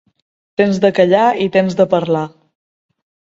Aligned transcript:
Temps 0.61 0.79
de 0.85 0.89
callar 0.99 1.25
i 1.45 1.47
temps 1.59 1.77
de 1.83 1.87
parlar. 1.93 2.23